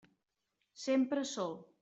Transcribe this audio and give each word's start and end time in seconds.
Sempre 0.85 1.27
sol. 1.35 1.55